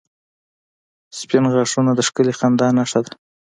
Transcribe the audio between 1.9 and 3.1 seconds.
د ښکلي خندا نښه